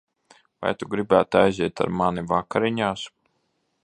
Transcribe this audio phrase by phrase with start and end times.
[0.61, 3.05] Vai tu gribētu aiziet ar mani vakariņās?